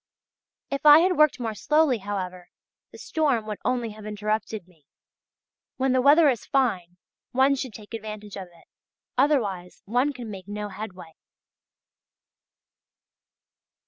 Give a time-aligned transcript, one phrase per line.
[0.71, 2.49] If I had worked more slowly, however,
[2.91, 4.87] the storm would only have interrupted me.
[5.77, 6.97] When the weather is fine
[7.33, 8.65] one should take advantage of it,
[9.15, 11.13] otherwise one can make no headway.